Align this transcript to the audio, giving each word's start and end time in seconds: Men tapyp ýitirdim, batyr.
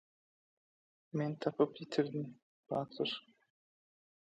Men 1.21 1.35
tapyp 1.43 1.77
ýitirdim, 1.85 2.25
batyr. 2.73 3.17